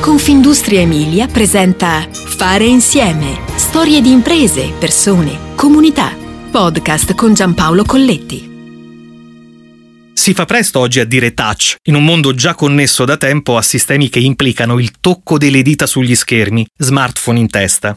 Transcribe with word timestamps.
Confindustria 0.00 0.80
Emilia 0.80 1.26
presenta 1.26 2.08
Fare 2.10 2.64
insieme. 2.64 3.38
Storie 3.56 4.00
di 4.00 4.10
imprese, 4.10 4.72
persone, 4.78 5.54
comunità. 5.54 6.16
Podcast 6.50 7.14
con 7.14 7.34
Giampaolo 7.34 7.84
Colletti. 7.84 8.48
Si 10.14 10.32
fa 10.32 10.46
presto 10.46 10.78
oggi 10.78 11.00
a 11.00 11.04
dire 11.04 11.34
touch, 11.34 11.74
in 11.82 11.96
un 11.96 12.04
mondo 12.06 12.32
già 12.32 12.54
connesso 12.54 13.04
da 13.04 13.18
tempo 13.18 13.58
a 13.58 13.62
sistemi 13.62 14.08
che 14.08 14.20
implicano 14.20 14.78
il 14.78 14.90
tocco 15.02 15.36
delle 15.36 15.60
dita 15.60 15.84
sugli 15.84 16.14
schermi, 16.14 16.66
smartphone 16.78 17.38
in 17.38 17.50
testa. 17.50 17.94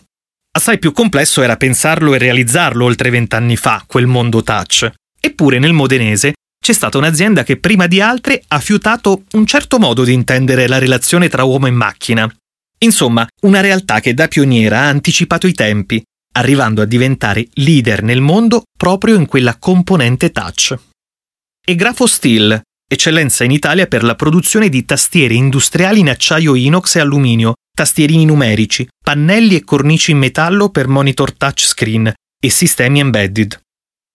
Assai 0.52 0.80
più 0.80 0.92
complesso 0.92 1.42
era 1.42 1.56
pensarlo 1.56 2.14
e 2.14 2.18
realizzarlo 2.18 2.84
oltre 2.84 3.12
vent'anni 3.12 3.56
fa, 3.56 3.82
quel 3.88 4.08
mondo 4.08 4.44
touch. 4.44 4.92
Eppure 5.22 5.58
nel 5.58 5.72
modenese 5.72 6.34
c'è 6.64 6.72
stata 6.72 6.98
un'azienda 6.98 7.44
che 7.44 7.58
prima 7.58 7.88
di 7.88 8.00
altre 8.00 8.42
ha 8.48 8.60
fiutato 8.62 9.24
un 9.34 9.46
certo 9.46 9.80
modo 9.80 10.06
di 10.06 10.14
intendere 10.14 10.66
la 10.66 10.78
relazione 10.78 11.28
tra 11.28 11.44
uomo 11.44 11.68
e 11.68 11.72
macchina. 11.72 12.34
Insomma, 12.78 13.28
una 13.42 13.60
realtà 13.60 14.00
che 14.00 14.14
da 14.14 14.30
pioniera 14.30 14.80
ha 14.80 14.88
anticipato 14.88 15.46
i 15.46 15.52
tempi, 15.52 16.02
arrivando 16.36 16.82
a 16.82 16.86
diventare 16.86 17.46
leader 17.56 18.02
nel 18.04 18.22
mondo 18.22 18.64
proprio 18.78 19.16
in 19.16 19.26
quella 19.26 19.58
componente 19.58 20.32
touch. 20.32 20.74
E 21.66 21.76
Grafo 21.76 22.08
Steel, 22.08 22.62
eccellenza 22.90 23.44
in 23.44 23.52
Italia 23.52 23.86
per 23.88 24.06
la 24.06 24.16
produzione 24.16 24.70
di 24.70 24.86
tastiere 24.86 25.34
industriali 25.34 26.00
in 26.00 26.08
acciaio 26.08 26.56
inox 26.56 26.96
e 26.96 27.02
alluminio, 27.02 27.56
tastierini 27.76 28.24
numerici, 28.24 28.88
pannelli 29.04 29.58
e 29.58 29.66
cornici 29.66 30.12
in 30.12 30.18
metallo 30.18 30.70
per 30.70 30.88
monitor 30.88 31.34
touchscreen 31.34 32.14
e 32.40 32.50
sistemi 32.50 33.02
embedded. 33.02 33.63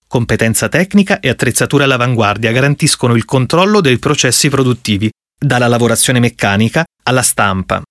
Competenza 0.09 0.71
tecnica 0.71 1.21
e 1.21 1.29
attrezzatura 1.29 1.85
all'avanguardia 1.85 2.51
garantiscono 2.51 3.15
il 3.15 3.27
controllo 3.27 3.83
dei 3.83 3.99
processi 3.99 4.49
produttivi, 4.49 5.11
dalla 5.39 5.67
lavorazione 5.67 6.19
meccanica 6.19 6.83
alla 7.03 7.21
stampa. 7.21 7.83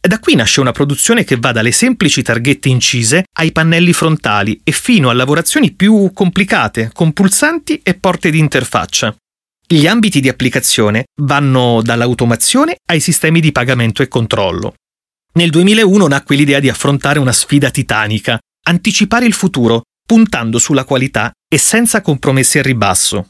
Da 0.00 0.20
qui 0.20 0.36
nasce 0.36 0.60
una 0.60 0.70
produzione 0.70 1.24
che 1.24 1.36
va 1.36 1.50
dalle 1.50 1.72
semplici 1.72 2.22
targhette 2.22 2.68
incise 2.68 3.24
ai 3.38 3.50
pannelli 3.50 3.92
frontali 3.92 4.60
e 4.62 4.70
fino 4.70 5.08
a 5.10 5.14
lavorazioni 5.14 5.72
più 5.72 6.12
complicate, 6.14 6.90
con 6.92 7.12
pulsanti 7.12 7.80
e 7.82 7.94
porte 7.94 8.30
di 8.30 8.38
interfaccia. 8.38 9.12
Gli 9.66 9.88
ambiti 9.88 10.20
di 10.20 10.28
applicazione 10.28 11.06
vanno 11.22 11.82
dall'automazione 11.82 12.76
ai 12.88 13.00
sistemi 13.00 13.40
di 13.40 13.50
pagamento 13.50 14.00
e 14.00 14.06
controllo. 14.06 14.74
Nel 15.32 15.50
2001 15.50 16.06
nacque 16.06 16.36
l'idea 16.36 16.60
di 16.60 16.68
affrontare 16.68 17.18
una 17.18 17.32
sfida 17.32 17.70
titanica, 17.70 18.38
anticipare 18.66 19.26
il 19.26 19.32
futuro, 19.32 19.82
puntando 20.06 20.58
sulla 20.58 20.84
qualità 20.84 21.32
e 21.48 21.58
senza 21.58 22.00
compromessi 22.00 22.58
al 22.58 22.64
ribasso. 22.64 23.28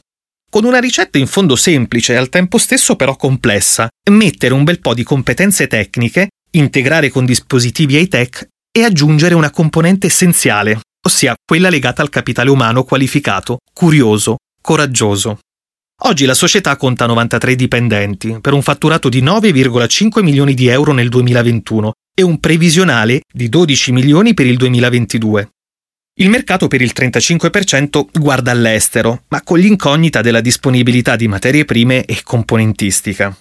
Con 0.49 0.63
una 0.63 0.79
ricetta 0.79 1.17
in 1.17 1.27
fondo 1.27 1.55
semplice 1.55 2.13
e 2.13 2.17
al 2.17 2.29
tempo 2.29 2.57
stesso 2.57 2.95
però 2.95 3.15
complessa, 3.15 3.89
mettere 4.09 4.53
un 4.53 4.63
bel 4.63 4.79
po' 4.79 4.93
di 4.93 5.03
competenze 5.03 5.67
tecniche, 5.67 6.29
integrare 6.51 7.09
con 7.09 7.25
dispositivi 7.25 7.97
high-tech 7.97 8.47
e 8.71 8.83
aggiungere 8.83 9.35
una 9.35 9.51
componente 9.51 10.07
essenziale, 10.07 10.79
ossia 11.05 11.35
quella 11.45 11.69
legata 11.69 12.01
al 12.01 12.09
capitale 12.09 12.49
umano 12.49 12.83
qualificato, 12.83 13.57
curioso, 13.73 14.37
coraggioso. 14.61 15.39
Oggi 16.03 16.25
la 16.25 16.33
società 16.33 16.75
conta 16.75 17.05
93 17.05 17.55
dipendenti, 17.55 18.39
per 18.41 18.53
un 18.53 18.61
fatturato 18.61 19.07
di 19.07 19.21
9,5 19.21 20.21
milioni 20.21 20.53
di 20.53 20.67
euro 20.67 20.91
nel 20.91 21.07
2021 21.07 21.93
e 22.13 22.21
un 22.21 22.39
previsionale 22.39 23.21
di 23.31 23.47
12 23.47 23.91
milioni 23.93 24.33
per 24.33 24.45
il 24.45 24.57
2022. 24.57 25.49
Il 26.17 26.29
mercato 26.29 26.69
per 26.69 26.81
il 26.81 26.93
35% 26.95 28.05
guarda 28.13 28.51
all'estero, 28.51 29.23
ma 29.27 29.41
con 29.41 29.59
l'incognita 29.59 30.21
della 30.21 30.39
disponibilità 30.39 31.17
di 31.17 31.27
materie 31.27 31.65
prime 31.65 32.05
e 32.05 32.21
componentistica. 32.23 33.37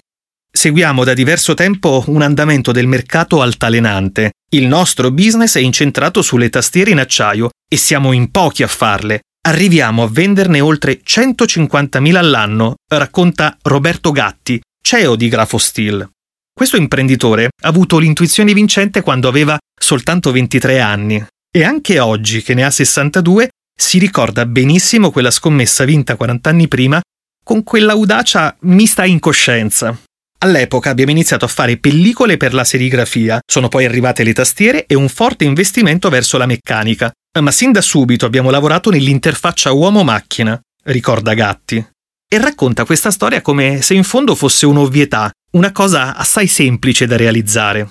Seguiamo 0.50 1.04
da 1.04 1.14
diverso 1.14 1.54
tempo 1.54 2.02
un 2.08 2.22
andamento 2.22 2.72
del 2.72 2.88
mercato 2.88 3.42
altalenante. 3.42 4.32
Il 4.50 4.66
nostro 4.66 5.12
business 5.12 5.56
è 5.56 5.60
incentrato 5.60 6.20
sulle 6.20 6.50
tastiere 6.50 6.90
in 6.90 6.98
acciaio 6.98 7.50
e 7.68 7.76
siamo 7.76 8.10
in 8.10 8.32
pochi 8.32 8.64
a 8.64 8.68
farle. 8.68 9.20
Arriviamo 9.46 10.02
a 10.02 10.08
venderne 10.10 10.60
oltre 10.60 11.00
150.000 11.00 12.16
all'anno, 12.16 12.74
racconta 12.92 13.56
Roberto 13.62 14.10
Gatti, 14.10 14.60
CEO 14.82 15.14
di 15.14 15.28
Grafo 15.28 15.58
Steel. 15.58 16.08
Questo 16.52 16.76
imprenditore 16.76 17.44
ha 17.44 17.68
avuto 17.68 17.98
l'intuizione 17.98 18.52
vincente 18.52 19.00
quando 19.00 19.28
aveva 19.28 19.56
soltanto 19.78 20.32
23 20.32 20.80
anni 20.80 21.24
e 21.56 21.62
anche 21.62 22.00
oggi, 22.00 22.42
che 22.42 22.52
ne 22.52 22.64
ha 22.64 22.70
62, 22.70 23.48
si 23.78 24.00
ricorda 24.00 24.44
benissimo 24.44 25.12
quella 25.12 25.30
scommessa 25.30 25.84
vinta 25.84 26.16
40 26.16 26.50
anni 26.50 26.66
prima 26.66 27.00
con 27.44 27.62
quell'audacia 27.62 28.56
mista 28.62 29.04
in 29.04 29.20
coscienza. 29.20 29.96
All'epoca 30.38 30.90
abbiamo 30.90 31.12
iniziato 31.12 31.44
a 31.44 31.48
fare 31.48 31.76
pellicole 31.76 32.36
per 32.36 32.54
la 32.54 32.64
serigrafia, 32.64 33.38
sono 33.46 33.68
poi 33.68 33.84
arrivate 33.84 34.24
le 34.24 34.32
tastiere 34.32 34.86
e 34.86 34.96
un 34.96 35.08
forte 35.08 35.44
investimento 35.44 36.08
verso 36.08 36.38
la 36.38 36.46
meccanica, 36.46 37.12
ma 37.40 37.50
sin 37.52 37.70
da 37.70 37.80
subito 37.80 38.26
abbiamo 38.26 38.50
lavorato 38.50 38.90
nell'interfaccia 38.90 39.70
uomo-macchina, 39.70 40.60
ricorda 40.86 41.34
Gatti. 41.34 41.86
E 42.28 42.38
racconta 42.38 42.84
questa 42.84 43.12
storia 43.12 43.42
come 43.42 43.80
se 43.80 43.94
in 43.94 44.02
fondo 44.02 44.34
fosse 44.34 44.66
un'ovvietà, 44.66 45.30
una 45.52 45.70
cosa 45.70 46.16
assai 46.16 46.48
semplice 46.48 47.06
da 47.06 47.16
realizzare. 47.16 47.90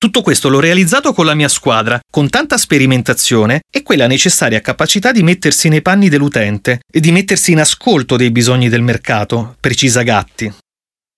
Tutto 0.00 0.22
questo 0.22 0.48
l'ho 0.48 0.60
realizzato 0.60 1.12
con 1.12 1.26
la 1.26 1.34
mia 1.34 1.50
squadra, 1.50 2.00
con 2.10 2.30
tanta 2.30 2.56
sperimentazione 2.56 3.60
e 3.70 3.82
quella 3.82 4.06
necessaria 4.06 4.62
capacità 4.62 5.12
di 5.12 5.22
mettersi 5.22 5.68
nei 5.68 5.82
panni 5.82 6.08
dell'utente 6.08 6.80
e 6.90 7.00
di 7.00 7.12
mettersi 7.12 7.52
in 7.52 7.60
ascolto 7.60 8.16
dei 8.16 8.30
bisogni 8.30 8.70
del 8.70 8.80
mercato, 8.80 9.56
precisa 9.60 10.00
Gatti. 10.00 10.50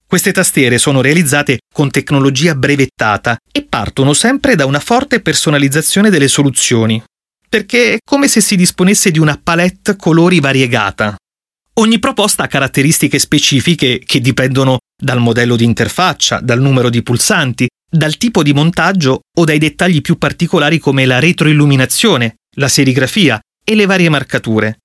Queste 0.05 0.33
tastiere 0.33 0.79
sono 0.79 1.01
realizzate 1.01 1.61
con 1.73 1.93
tecnologia 1.93 2.57
brevettata 2.57 3.37
e 3.53 3.63
partono 3.63 4.15
sempre 4.15 4.57
da 4.57 4.67
una 4.67 4.81
forte 4.81 5.21
personalizzazione 5.21 6.11
delle 6.11 6.27
soluzioni, 6.27 7.01
perché 7.49 7.93
è 7.93 7.99
come 8.05 8.27
se 8.27 8.41
si 8.41 8.57
disponesse 8.57 9.13
di 9.13 9.21
una 9.21 9.39
palette 9.41 9.95
colori 9.95 10.41
variegata. 10.41 11.15
Ogni 11.75 12.01
proposta 12.01 12.43
ha 12.43 12.49
caratteristiche 12.49 13.21
specifiche 13.21 14.01
che 14.05 14.21
dipendono 14.21 14.79
dal 15.01 15.21
modello 15.21 15.55
di 15.55 15.65
interfaccia, 15.65 16.41
dal 16.41 16.61
numero 16.61 16.91
di 16.91 17.01
pulsanti, 17.05 17.69
dal 17.95 18.17
tipo 18.17 18.43
di 18.43 18.55
montaggio 18.55 19.21
o 19.37 19.45
dai 19.45 19.59
dettagli 19.59 20.01
più 20.01 20.17
particolari 20.17 20.79
come 20.79 21.05
la 21.05 21.19
retroilluminazione, 21.19 22.37
la 22.57 22.69
serigrafia 22.69 23.39
e 23.63 23.75
le 23.75 23.85
varie 23.85 24.09
marcature. 24.09 24.79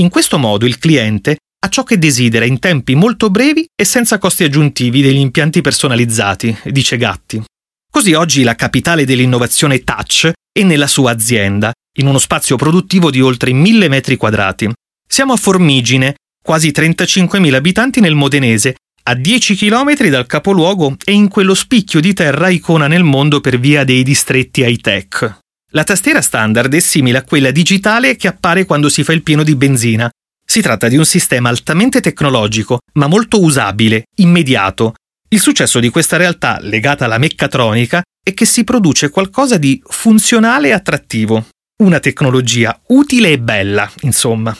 In 0.00 0.08
questo 0.08 0.38
modo 0.38 0.64
il 0.64 0.78
cliente 0.78 1.38
ha 1.64 1.68
ciò 1.68 1.82
che 1.82 1.98
desidera 1.98 2.44
in 2.44 2.60
tempi 2.60 2.94
molto 2.94 3.30
brevi 3.30 3.66
e 3.74 3.84
senza 3.84 4.18
costi 4.18 4.44
aggiuntivi 4.44 5.02
degli 5.02 5.18
impianti 5.18 5.60
personalizzati, 5.60 6.56
dice 6.66 6.96
Gatti. 6.96 7.42
Così 7.90 8.14
oggi 8.14 8.44
la 8.44 8.54
capitale 8.54 9.04
dell'innovazione 9.04 9.82
Touch 9.82 10.30
è 10.52 10.62
nella 10.62 10.86
sua 10.86 11.10
azienda, 11.10 11.72
in 11.98 12.06
uno 12.06 12.18
spazio 12.18 12.56
produttivo 12.56 13.10
di 13.10 13.20
oltre 13.20 13.52
1000 13.52 13.88
metri 13.88 14.16
quadrati. 14.16 14.70
Siamo 15.06 15.32
a 15.32 15.36
Formigine, 15.36 16.14
quasi 16.40 16.70
35.000 16.70 17.54
abitanti 17.54 18.00
nel 18.00 18.14
Modenese 18.14 18.76
a 19.04 19.14
10 19.14 19.56
km 19.56 20.08
dal 20.08 20.26
capoluogo 20.26 20.96
e 21.04 21.12
in 21.12 21.28
quello 21.28 21.54
spicchio 21.54 22.00
di 22.00 22.12
terra 22.12 22.48
icona 22.48 22.86
nel 22.86 23.02
mondo 23.02 23.40
per 23.40 23.58
via 23.58 23.84
dei 23.84 24.02
distretti 24.02 24.62
high-tech. 24.62 25.38
La 25.70 25.84
tastiera 25.84 26.20
standard 26.20 26.72
è 26.74 26.80
simile 26.80 27.18
a 27.18 27.24
quella 27.24 27.50
digitale 27.50 28.14
che 28.16 28.28
appare 28.28 28.64
quando 28.64 28.88
si 28.88 29.02
fa 29.02 29.12
il 29.12 29.22
pieno 29.22 29.42
di 29.42 29.56
benzina. 29.56 30.10
Si 30.44 30.60
tratta 30.60 30.88
di 30.88 30.96
un 30.96 31.06
sistema 31.06 31.48
altamente 31.48 32.00
tecnologico, 32.00 32.80
ma 32.94 33.06
molto 33.06 33.40
usabile, 33.40 34.04
immediato. 34.16 34.94
Il 35.30 35.40
successo 35.40 35.80
di 35.80 35.88
questa 35.88 36.18
realtà, 36.18 36.58
legata 36.60 37.06
alla 37.06 37.16
meccatronica, 37.16 38.02
è 38.22 38.34
che 38.34 38.44
si 38.44 38.64
produce 38.64 39.08
qualcosa 39.08 39.56
di 39.56 39.82
funzionale 39.84 40.68
e 40.68 40.72
attrattivo. 40.72 41.46
Una 41.82 42.00
tecnologia 42.00 42.78
utile 42.88 43.30
e 43.30 43.38
bella, 43.38 43.90
insomma. 44.02 44.54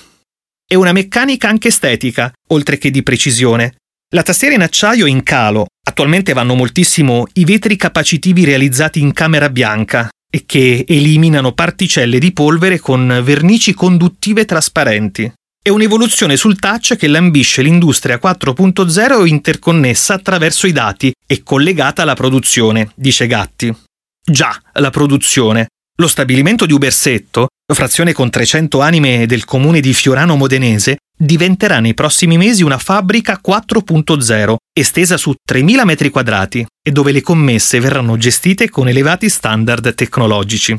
E 0.66 0.74
una 0.74 0.92
meccanica 0.92 1.47
anche 1.47 1.69
estetica, 1.69 2.32
oltre 2.48 2.78
che 2.78 2.91
di 2.91 3.03
precisione, 3.03 3.74
la 4.14 4.22
tastiera 4.22 4.54
in 4.54 4.62
acciaio 4.62 5.06
è 5.06 5.08
in 5.08 5.22
calo. 5.22 5.66
Attualmente 5.84 6.32
vanno 6.32 6.54
moltissimo 6.54 7.26
i 7.34 7.44
vetri 7.44 7.76
capacitivi 7.76 8.44
realizzati 8.44 9.00
in 9.00 9.12
camera 9.12 9.48
bianca 9.48 10.09
e 10.30 10.44
che 10.47 10.84
eliminano 10.86 11.53
particelle 11.53 12.18
di 12.18 12.32
polvere 12.32 12.78
con 12.78 13.20
vernici 13.24 13.74
conduttive 13.74 14.44
trasparenti. 14.44 15.32
È 15.62 15.68
un'evoluzione 15.68 16.36
sul 16.36 16.59
touch 16.59 16.97
che 16.97 17.06
lambisce 17.06 17.62
l'industria 17.62 18.18
4.0 18.22 19.26
interconnessa 19.26 20.15
attraverso 20.15 20.66
i 20.66 20.72
dati 20.72 21.12
e 21.26 21.42
collegata 21.42 22.03
alla 22.03 22.15
produzione, 22.15 22.91
dice 22.94 23.26
Gatti. 23.26 23.74
Già, 24.24 24.60
la 24.74 24.91
produzione. 24.91 25.68
Lo 25.97 26.08
stabilimento 26.08 26.66
di 26.66 26.72
Ubersetto, 26.72 27.48
frazione 27.72 28.12
con 28.12 28.28
300 28.28 28.80
anime 28.80 29.26
del 29.26 29.44
comune 29.44 29.80
di 29.80 29.92
Fiorano 29.94 30.36
Modenese, 30.36 30.97
diventerà 31.22 31.78
nei 31.78 31.95
prossimi 31.95 32.36
mesi 32.36 32.65
una 32.65 32.78
fabbrica 32.78 33.41
4.0 33.45 34.57
estesa 34.72 35.16
su 35.16 35.33
3.000 35.48 35.84
metri 35.84 36.10
quadrati 36.10 36.66
e 36.83 36.91
dove 36.91 37.13
le 37.13 37.21
commesse 37.21 37.78
verranno 37.78 38.16
gestite 38.16 38.69
con 38.69 38.89
elevati 38.89 39.28
standard 39.28 39.95
tecnologici. 39.95 40.78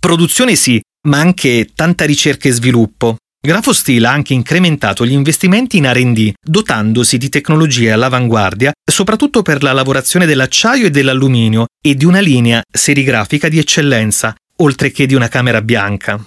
Produzione 0.00 0.56
sì, 0.56 0.80
ma 1.08 1.18
anche 1.18 1.70
tanta 1.74 2.06
ricerca 2.06 2.48
e 2.48 2.52
sviluppo. 2.52 3.16
Grafosteel 3.44 4.04
ha 4.04 4.12
anche 4.12 4.34
incrementato 4.34 5.04
gli 5.04 5.12
investimenti 5.12 5.76
in 5.76 5.92
RD, 5.92 6.32
dotandosi 6.40 7.18
di 7.18 7.28
tecnologie 7.28 7.92
all'avanguardia, 7.92 8.72
soprattutto 8.88 9.42
per 9.42 9.62
la 9.62 9.72
lavorazione 9.72 10.26
dell'acciaio 10.26 10.86
e 10.86 10.90
dell'alluminio, 10.90 11.66
e 11.84 11.96
di 11.96 12.04
una 12.04 12.20
linea 12.20 12.62
serigrafica 12.70 13.48
di 13.48 13.58
eccellenza, 13.58 14.34
oltre 14.58 14.92
che 14.92 15.06
di 15.06 15.14
una 15.14 15.28
camera 15.28 15.60
bianca. 15.60 16.24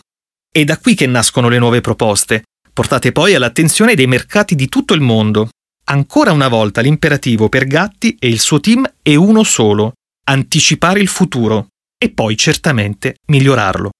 È 0.52 0.64
da 0.66 0.78
qui 0.78 0.94
che 0.94 1.08
nascono 1.08 1.48
le 1.48 1.58
nuove 1.58 1.80
proposte, 1.80 2.44
portate 2.76 3.12
poi 3.14 3.34
all'attenzione 3.34 3.96
dei 3.96 4.06
mercati 4.06 4.54
di 4.54 4.68
tutto 4.68 4.94
il 4.94 5.00
mondo. 5.00 5.48
Ancora 5.86 6.34
una 6.34 6.50
volta 6.50 6.82
l'imperativo 6.82 7.48
per 7.48 7.68
Gatti 7.68 8.18
e 8.20 8.28
il 8.28 8.42
suo 8.42 8.60
team 8.60 8.86
è 9.02 9.16
uno 9.16 9.44
solo, 9.44 9.94
anticipare 10.26 11.00
il 11.00 11.08
futuro 11.08 11.68
e 11.98 12.10
poi 12.10 12.36
certamente 12.36 13.16
migliorarlo. 13.28 13.92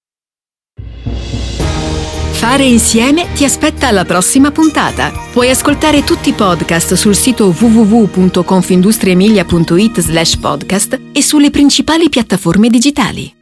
Fare 2.34 2.66
insieme 2.66 3.32
ti 3.34 3.46
aspetta 3.46 3.88
alla 3.88 4.04
prossima 4.04 4.52
puntata. 4.52 5.10
Puoi 5.32 5.50
ascoltare 5.50 6.04
tutti 6.04 6.28
i 6.30 6.34
podcast 6.34 6.96
sul 6.96 7.16
sito 7.16 7.56
www.confindustriemilia.it 7.58 10.02
slash 10.02 10.36
podcast 10.36 11.00
e 11.14 11.22
sulle 11.22 11.50
principali 11.50 12.10
piattaforme 12.10 12.70
digitali. 12.70 13.34